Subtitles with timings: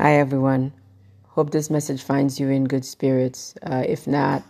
[0.00, 0.72] Hi, everyone.
[1.26, 3.56] Hope this message finds you in good spirits.
[3.64, 4.44] Uh, if not,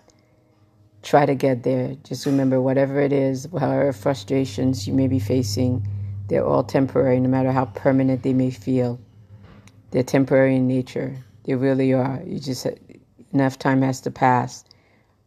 [1.02, 1.94] try to get there.
[2.04, 5.88] Just remember, whatever it is, however frustrations you may be facing,
[6.28, 9.00] they're all temporary, no matter how permanent they may feel.
[9.90, 11.16] They're temporary in nature.
[11.44, 12.20] They really are.
[12.26, 12.66] You just
[13.32, 14.64] enough time has to pass,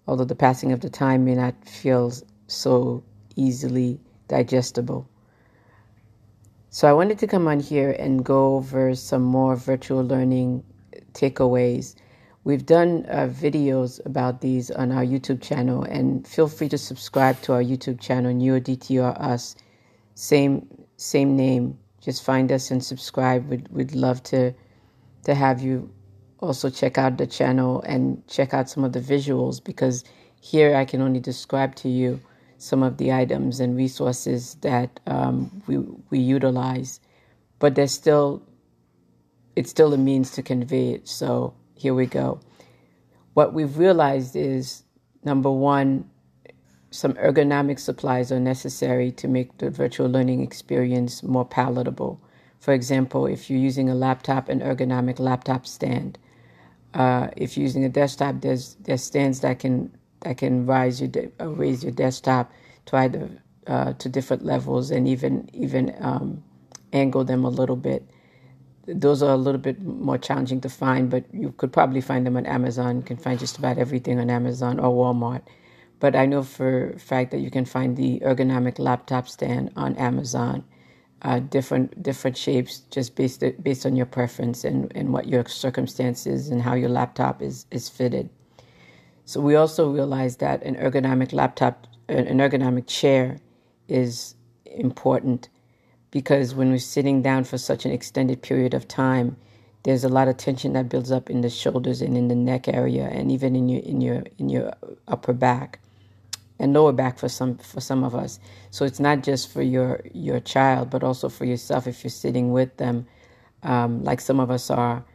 [0.06, 2.14] although the passing of the time may not feel
[2.46, 3.04] so
[3.36, 5.10] easily digestible.
[6.74, 10.64] So I wanted to come on here and go over some more virtual learning
[11.12, 11.96] takeaways.
[12.46, 17.42] We've done uh, videos about these on our YouTube channel, and feel free to subscribe
[17.42, 19.56] to our YouTube channel, NeuroDTRS.
[20.16, 21.78] Same same name.
[22.00, 23.50] Just find us and subscribe.
[23.50, 24.54] We'd, we'd love to
[25.26, 25.92] to have you
[26.40, 30.06] also check out the channel and check out some of the visuals because
[30.40, 32.22] here I can only describe to you
[32.62, 35.80] some of the items and resources that um, we
[36.12, 37.00] we utilize,
[37.60, 38.44] but there's still
[39.56, 41.08] it's still a means to convey it.
[41.08, 42.40] So here we go.
[43.34, 44.84] What we've realized is
[45.24, 46.10] number one,
[46.92, 52.22] some ergonomic supplies are necessary to make the virtual learning experience more palatable.
[52.60, 56.20] For example, if you're using a laptop, an ergonomic laptop stand.
[56.94, 59.90] Uh, if you're using a desktop, there's there's stands that can
[60.22, 62.52] that can rise your de- uh, raise your desktop
[62.88, 63.30] to either
[63.68, 66.44] uh, to different levels and even even um,
[66.94, 68.04] angle them a little bit.
[68.88, 72.38] Those are a little bit more challenging to find, but you could probably find them
[72.38, 72.98] on Amazon.
[72.98, 75.44] You can find just about everything on Amazon or Walmart.
[76.00, 80.66] But I know for fact that you can find the ergonomic laptop stand on Amazon
[81.24, 86.50] uh, different different shapes just based based on your preference and, and what your circumstances
[86.50, 88.30] and how your laptop is is fitted.
[89.32, 93.40] So we also realize that an ergonomic laptop, an ergonomic chair,
[93.88, 95.48] is important
[96.12, 99.38] because when we're sitting down for such an extended period of time,
[99.84, 102.68] there's a lot of tension that builds up in the shoulders and in the neck
[102.68, 104.74] area and even in your in your in your
[105.08, 105.80] upper back
[106.60, 108.38] and lower back for some for some of us.
[108.70, 112.52] So it's not just for your your child, but also for yourself if you're sitting
[112.52, 113.08] with them,
[113.64, 115.06] um, like some of us are,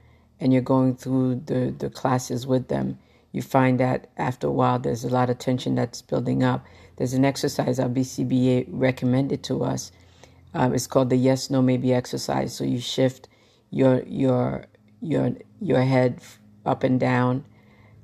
[0.41, 2.99] and you're going through the the classes with them.
[3.33, 6.65] You find that after a while, there's a lot of tension that's building up.
[6.97, 9.93] There's an exercise our BCBA recommended to us.
[10.55, 12.55] Um, it's called the yes no maybe exercise.
[12.55, 13.29] So you shift
[13.71, 14.67] your your
[15.01, 16.21] your your head
[16.65, 17.45] up and down,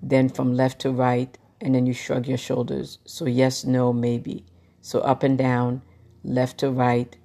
[0.02, 2.98] then from left to right, and then you shrug your shoulders.
[3.04, 4.44] So, yes, no, maybe.
[4.80, 5.82] So, up and down,
[6.24, 7.16] left to right,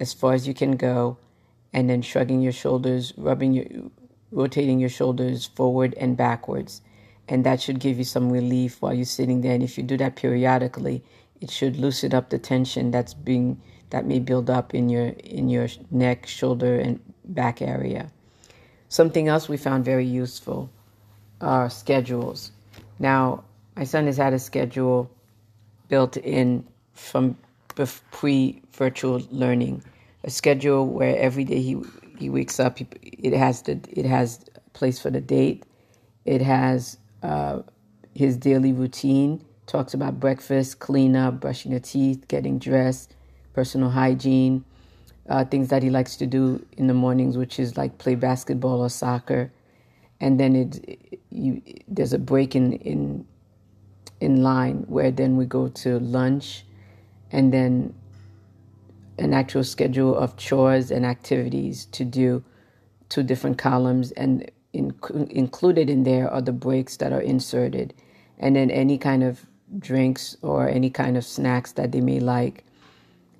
[0.00, 1.18] as far as you can go,
[1.72, 3.66] and then shrugging your shoulders, rubbing your,
[4.30, 6.80] rotating your shoulders forward and backwards.
[7.28, 9.54] And that should give you some relief while you're sitting there.
[9.54, 11.02] And if you do that periodically,
[11.40, 13.60] it should loosen up the tension that's being
[13.90, 18.10] that may build up in your in your neck, shoulder, and back area.
[18.88, 20.70] Something else we found very useful
[21.40, 22.52] are schedules.
[22.98, 23.44] Now,
[23.76, 25.10] my son has had a schedule
[25.88, 26.64] built in
[26.94, 27.36] from
[28.10, 29.82] pre virtual learning,
[30.24, 31.80] a schedule where every day he
[32.18, 35.64] he wakes up, it has the it has place for the date,
[36.24, 37.62] it has uh,
[38.14, 43.14] his daily routine, talks about breakfast, cleanup, brushing your teeth, getting dressed,
[43.52, 44.64] personal hygiene,
[45.28, 48.80] uh, things that he likes to do in the mornings, which is like play basketball
[48.80, 49.52] or soccer,
[50.20, 53.26] and then it, you, there's a break in in
[54.20, 56.64] in line where then we go to lunch
[57.32, 57.94] and then
[59.18, 62.42] an actual schedule of chores and activities to do
[63.08, 64.12] two different columns.
[64.12, 64.94] And in,
[65.30, 67.94] included in there are the breaks that are inserted.
[68.38, 69.46] And then any kind of
[69.78, 72.62] drinks or any kind of snacks that they may like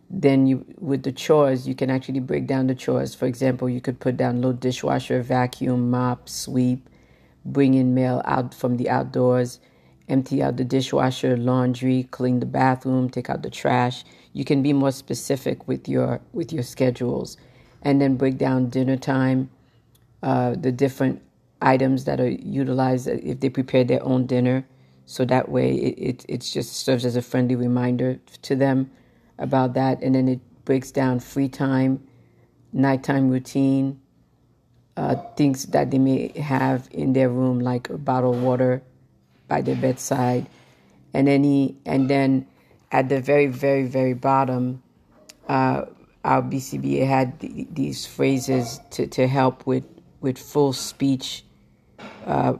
[0.09, 3.15] then you with the chores you can actually break down the chores.
[3.15, 6.88] For example you could put down load dishwasher vacuum mop sweep
[7.44, 9.60] bring in mail out from the outdoors
[10.09, 14.04] empty out the dishwasher, laundry, clean the bathroom, take out the trash.
[14.32, 17.36] You can be more specific with your with your schedules,
[17.82, 19.50] and then break down dinner time,
[20.22, 21.22] uh, the different
[21.66, 24.65] items that are utilized if they prepare their own dinner.
[25.04, 28.91] So that way, it, it, it just serves as a friendly reminder to them
[29.39, 32.07] about that, and then it breaks down free time,
[32.72, 34.01] nighttime routine,
[34.97, 38.83] uh, things that they may have in their room, like a bottle of water,
[39.48, 40.47] by their bedside.
[41.12, 42.47] And then he, and then
[42.92, 44.83] at the very, very, very bottom,
[45.48, 45.86] uh,
[46.24, 49.84] our BCBA had th- these phrases to, to help with,
[50.21, 51.45] with full speech
[52.26, 52.54] uh,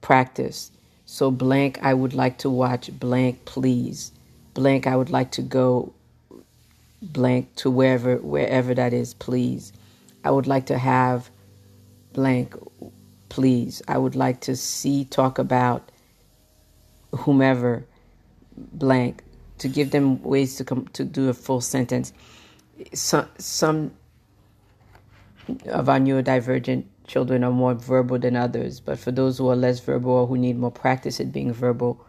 [0.00, 0.70] practice.
[1.06, 4.12] So blank, I would like to watch blank, please.
[4.54, 5.92] Blank, I would like to go
[7.02, 9.72] blank to wherever wherever that is, please.
[10.24, 11.30] I would like to have
[12.12, 12.54] blank,
[13.28, 13.82] please.
[13.88, 15.90] I would like to see, talk about
[17.12, 17.84] whomever
[18.56, 19.22] blank
[19.58, 22.12] to give them ways to come to do a full sentence.
[22.92, 23.92] Some, some
[25.66, 29.80] of our neurodivergent children are more verbal than others, but for those who are less
[29.80, 32.04] verbal or who need more practice at being verbal,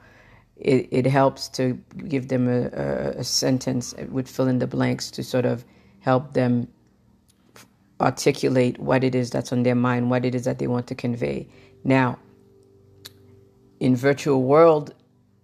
[0.57, 1.73] it, it helps to
[2.07, 2.67] give them a,
[3.17, 5.65] a, sentence with fill in the blanks to sort of
[5.99, 6.67] help them
[7.99, 10.95] articulate what it is that's on their mind, what it is that they want to
[10.95, 11.47] convey.
[11.83, 12.19] Now,
[13.79, 14.93] in virtual world,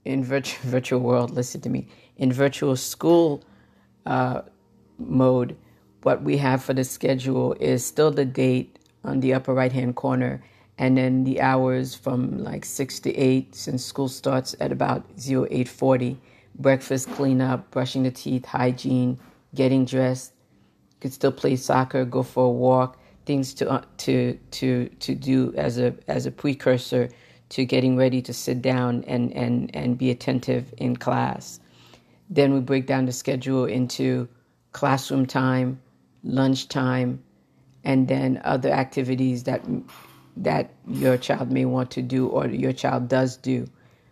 [0.06, 1.88] in virtual virtual world, listen to me.
[2.18, 3.44] In virtual school
[4.06, 4.42] uh,
[4.98, 5.58] mode,
[6.04, 9.96] what we have for the schedule is still the date on the upper right hand
[9.96, 10.44] corner,
[10.78, 15.48] and then the hours from like six to eight, since school starts at about zero
[15.52, 16.18] eight forty.
[16.56, 19.18] Breakfast, cleanup, brushing the teeth, hygiene,
[19.56, 20.34] getting dressed,
[21.00, 25.54] could still play soccer, go for a walk, things to uh, to to to do
[25.56, 27.10] as a as a precursor
[27.50, 31.60] to getting ready to sit down and and and be attentive in class.
[32.30, 34.28] Then we break down the schedule into
[34.74, 35.82] classroom time,
[36.24, 37.24] lunch time,
[37.84, 39.64] and then other activities that
[40.38, 43.68] that your child may want to do or your child does do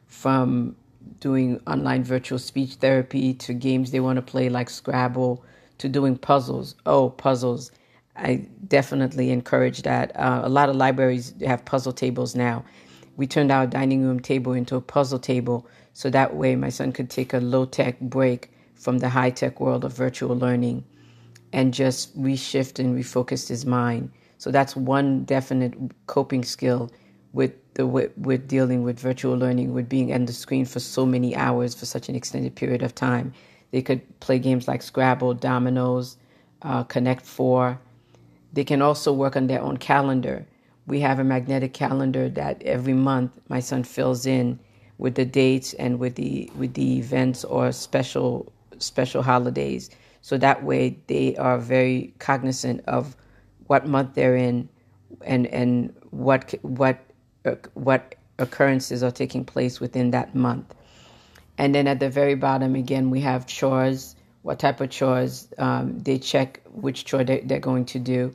[0.07, 0.75] from
[1.19, 5.43] doing online virtual speech therapy to games they want to play like Scrabble
[5.77, 6.75] to doing puzzles.
[6.85, 7.71] Oh, puzzles.
[8.15, 10.15] I definitely encourage that.
[10.15, 12.65] Uh, a lot of libraries have puzzle tables now.
[13.15, 16.91] We turned our dining room table into a puzzle table so that way my son
[16.91, 20.83] could take a low tech break from the high tech world of virtual learning
[21.53, 24.11] and just reshift and refocus his mind.
[24.37, 25.73] So that's one definite
[26.07, 26.91] coping skill
[27.33, 31.05] with the with, with dealing with virtual learning, with being on the screen for so
[31.05, 33.33] many hours for such an extended period of time.
[33.71, 36.17] They could play games like Scrabble, Dominoes,
[36.61, 37.79] uh, Connect Four.
[38.51, 40.45] They can also work on their own calendar.
[40.87, 44.59] We have a magnetic calendar that every month my son fills in
[44.97, 49.89] with the dates and with the with the events or special special holidays.
[50.21, 53.15] So that way they are very cognizant of
[53.67, 54.69] what month they're in
[55.25, 56.99] and and what what
[57.45, 60.73] uh, what occurrences are taking place within that month.
[61.57, 65.49] And then at the very bottom, again, we have chores, what type of chores.
[65.57, 68.33] Um, they check which chore they, are going to do.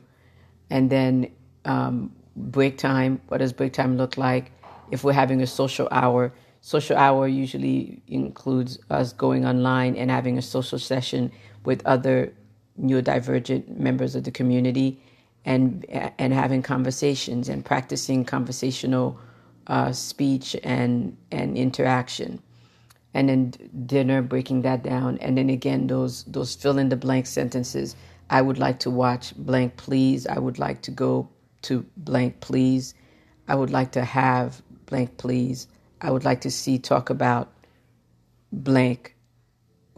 [0.69, 1.31] And then
[1.65, 4.51] um, break time, what does break time look like?
[4.91, 10.37] If we're having a social hour, social hour usually includes us going online and having
[10.37, 11.31] a social session
[11.65, 12.33] with other
[12.81, 15.01] neurodivergent members of the community
[15.45, 19.19] and and having conversations and practicing conversational
[19.67, 22.41] uh, speech and and interaction.
[23.13, 23.53] And then
[23.85, 25.17] dinner breaking that down.
[25.19, 27.95] And then again those those fill in the blank sentences.
[28.29, 30.27] I would like to watch blank please.
[30.27, 31.29] I would like to go
[31.63, 32.93] to blank please.
[33.47, 35.67] I would like to have blank please.
[36.01, 37.51] I would like to see talk about
[38.51, 39.15] blank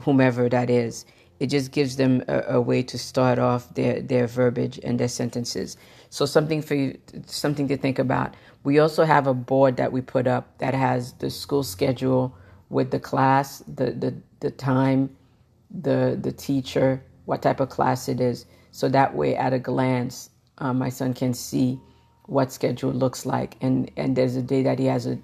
[0.01, 1.05] whomever that is
[1.39, 5.07] it just gives them a, a way to start off their their verbiage and their
[5.07, 5.77] sentences
[6.09, 10.01] so something for you something to think about we also have a board that we
[10.01, 12.35] put up that has the school schedule
[12.69, 15.15] with the class, the, the, the time,
[15.71, 18.45] the, the teacher, what type of class it is.
[18.71, 21.79] So that way, at a glance, uh, my son can see
[22.25, 23.55] what schedule looks like.
[23.61, 25.17] And, and there's a day that he has a,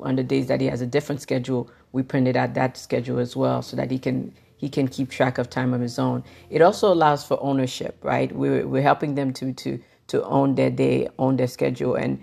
[0.00, 3.36] on the days that he has a different schedule, we printed out that schedule as
[3.36, 6.22] well so that he can he can keep track of time of his own.
[6.50, 8.30] It also allows for ownership, right?
[8.34, 12.22] We're we're helping them to to to own their day, own their schedule, and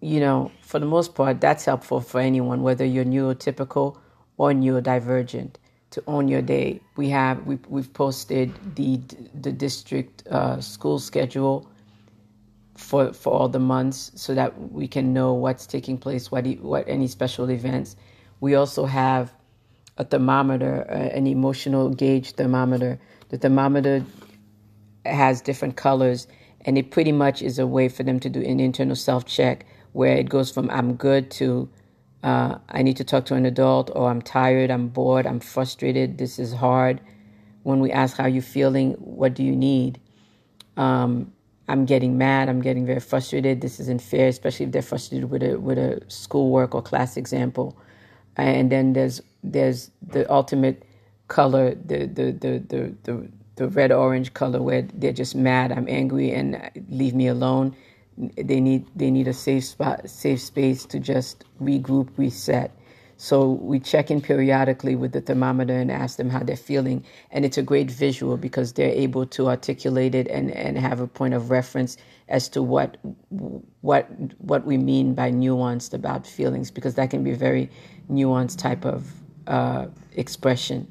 [0.00, 3.98] you know, for the most part, that's helpful for anyone, whether you're neurotypical
[4.36, 5.54] or neurodivergent.
[5.92, 9.00] To own your day, we have we, we've posted the
[9.34, 11.66] the district uh, school schedule
[12.76, 16.86] for for all the months, so that we can know what's taking place, what what
[16.86, 17.96] any special events.
[18.40, 19.32] We also have
[19.98, 22.98] a thermometer, an emotional gauge thermometer.
[23.28, 24.04] The thermometer
[25.04, 26.26] has different colors,
[26.62, 29.66] and it pretty much is a way for them to do an internal self check
[29.92, 31.68] where it goes from I'm good to
[32.22, 36.18] uh, I need to talk to an adult, or I'm tired, I'm bored, I'm frustrated,
[36.18, 37.00] this is hard.
[37.62, 40.00] When we ask how you feeling, what do you need?
[40.76, 41.32] Um,
[41.68, 45.42] I'm getting mad, I'm getting very frustrated, this isn't fair, especially if they're frustrated with
[45.42, 47.76] a with a schoolwork or class example.
[48.36, 50.84] And then there's there's the ultimate
[51.28, 55.88] color, the the the the the, the red orange color where they're just mad, I'm
[55.88, 57.76] angry and leave me alone
[58.36, 62.72] they need they need a safe spot, safe space to just regroup, reset.
[63.16, 67.04] So we check in periodically with the thermometer and ask them how they're feeling.
[67.32, 71.08] And it's a great visual because they're able to articulate it and, and have a
[71.08, 71.96] point of reference
[72.28, 72.98] as to what
[73.80, 77.70] what what we mean by nuanced about feelings because that can be a very
[78.10, 79.12] nuanced type of
[79.48, 80.90] uh, expression.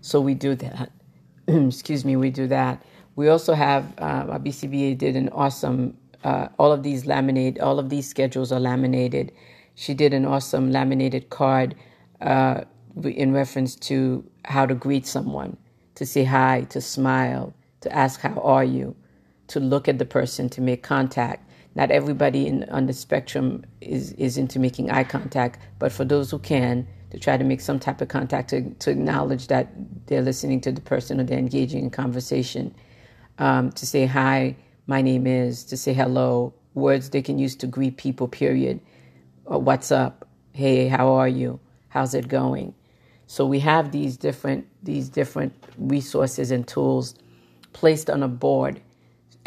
[0.00, 0.92] So we do that.
[1.48, 2.84] Excuse me, we do that.
[3.16, 5.96] We also have uh, our BCBA did an awesome.
[6.22, 9.32] Uh, all of these laminate, all of these schedules are laminated
[9.78, 11.76] she did an awesome laminated card
[12.20, 12.62] uh,
[13.04, 15.56] in reference to how to greet someone,
[15.94, 18.96] to say hi, to smile, to ask how are you,
[19.46, 21.48] to look at the person, to make contact.
[21.76, 26.32] Not everybody in, on the spectrum is, is into making eye contact, but for those
[26.32, 29.68] who can, to try to make some type of contact to, to acknowledge that
[30.06, 32.74] they're listening to the person or they're engaging in conversation.
[33.38, 37.66] Um, to say hi, my name is, to say hello, words they can use to
[37.66, 38.80] greet people, period
[39.48, 40.28] or what's up?
[40.52, 41.60] Hey, how are you?
[41.88, 42.74] How's it going?
[43.26, 47.14] So we have these different these different resources and tools
[47.72, 48.80] placed on a board,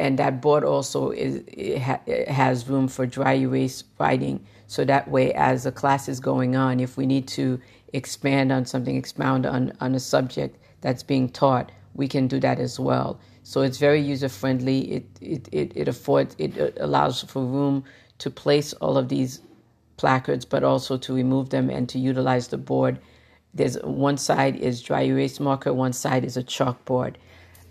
[0.01, 4.43] and that board also is it, ha, it has room for dry erase writing.
[4.65, 7.59] So that way, as the class is going on, if we need to
[7.93, 12.59] expand on something, expound on on a subject that's being taught, we can do that
[12.59, 13.19] as well.
[13.43, 14.79] So it's very user friendly.
[14.91, 17.83] It it it, it affords it allows for room
[18.17, 19.41] to place all of these
[19.97, 22.97] placards, but also to remove them and to utilize the board.
[23.53, 27.17] There's one side is dry erase marker, one side is a chalkboard.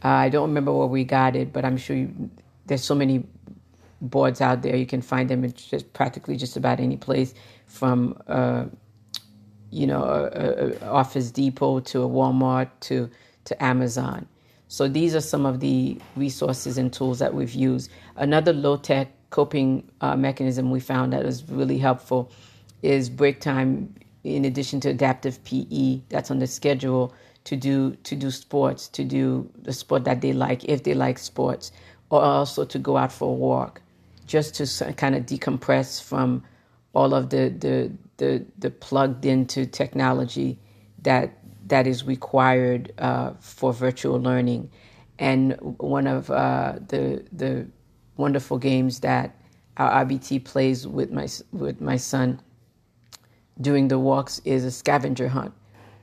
[0.05, 2.31] Uh, I don't remember where we got it, but I'm sure you,
[2.67, 3.25] there's so many
[4.01, 4.77] boards out there.
[4.77, 7.35] You can find them in just practically just about any place,
[7.67, 8.67] from uh,
[9.71, 13.11] you know, a, a Office Depot to a Walmart to
[13.45, 14.27] to Amazon.
[14.69, 17.91] So these are some of the resources and tools that we've used.
[18.17, 22.31] Another low tech coping uh, mechanism we found that was really helpful
[22.83, 27.15] is break time in addition to adaptive PE that's on the schedule
[27.45, 31.19] to do to do sports to do the sport that they like if they like
[31.19, 31.73] sports
[32.11, 33.81] or also to go out for a walk
[34.27, 36.43] just to kind of decompress from
[36.93, 40.59] all of the the the, the plugged into technology
[41.03, 41.33] that
[41.67, 44.71] that is required uh, for virtual learning.
[45.19, 47.67] And one of uh, the the
[48.17, 49.35] wonderful games that
[49.77, 52.41] our RBT plays with my with my son
[53.61, 55.53] during the walks is a scavenger hunt,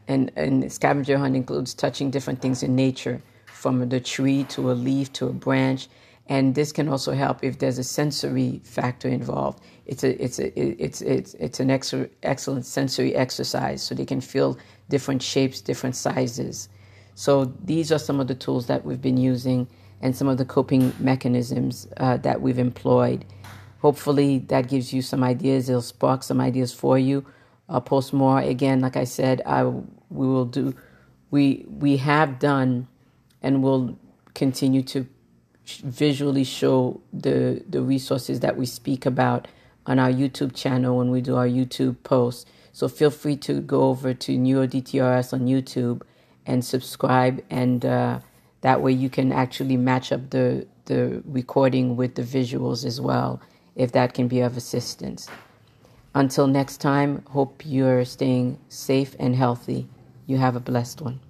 [0.07, 4.73] and and scavenger hunt includes touching different things in nature, from the tree to a
[4.73, 5.87] leaf to a branch,
[6.27, 9.61] and this can also help if there's a sensory factor involved.
[9.85, 14.21] It's a it's a it's it's it's an ex- excellent sensory exercise, so they can
[14.21, 14.57] feel
[14.89, 16.69] different shapes, different sizes.
[17.15, 19.67] So these are some of the tools that we've been using
[20.01, 23.25] and some of the coping mechanisms uh, that we've employed.
[23.79, 25.69] Hopefully, that gives you some ideas.
[25.69, 27.25] It'll spark some ideas for you.
[27.69, 28.39] I'll post more.
[28.39, 29.71] Again, like I said, I
[30.09, 30.75] we will do.
[31.31, 32.87] We we have done,
[33.41, 33.97] and will
[34.33, 35.07] continue to
[35.65, 39.47] visually show the the resources that we speak about
[39.85, 42.45] on our YouTube channel when we do our YouTube posts.
[42.73, 46.01] So feel free to go over to NeuroDTRS on YouTube
[46.45, 47.85] and subscribe and.
[47.85, 48.19] Uh,
[48.61, 53.41] that way you can actually match up the, the recording with the visuals as well,
[53.75, 55.29] if that can be of assistance.
[56.15, 59.87] Until next time, hope you're staying safe and healthy.
[60.27, 61.22] You have a blessed one.